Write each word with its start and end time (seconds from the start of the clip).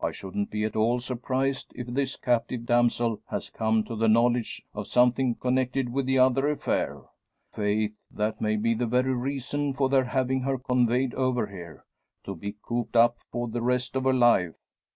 I 0.00 0.10
shouldn't 0.10 0.50
be 0.50 0.64
at 0.64 0.74
all 0.74 0.98
surprised 0.98 1.70
if 1.76 1.86
this 1.86 2.16
captive 2.16 2.66
damsel 2.66 3.20
has 3.28 3.50
come 3.50 3.84
to 3.84 3.94
the 3.94 4.08
knowledge 4.08 4.64
of 4.74 4.88
something 4.88 5.36
connected 5.36 5.90
with 5.92 6.06
the 6.06 6.18
other 6.18 6.48
affair. 6.48 7.02
Faith, 7.52 7.92
that 8.10 8.40
may 8.40 8.56
be 8.56 8.74
the 8.74 8.88
very 8.88 9.14
reason 9.14 9.72
for 9.72 9.88
their 9.88 10.06
having 10.06 10.40
her 10.40 10.58
conveyed 10.58 11.14
over 11.14 11.46
here, 11.46 11.84
to 12.24 12.34
be 12.34 12.56
cooped 12.60 12.96
up 12.96 13.18
for 13.30 13.46
the 13.46 13.62
rest 13.62 13.94
of 13.94 14.02
her 14.02 14.12
life. 14.12 14.54